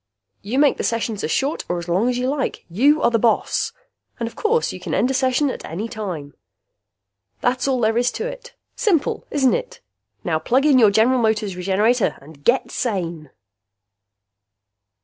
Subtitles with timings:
[0.41, 2.65] You make the sessions as short or as long as you like.
[2.71, 3.71] You are the boss!
[4.19, 6.33] And of course you can end a session at any time.
[7.41, 8.55] That's all there is to it!
[8.75, 9.79] Simple, isn't it?
[10.23, 13.29] Now plug in your General Motors Regenerator and GET SANE!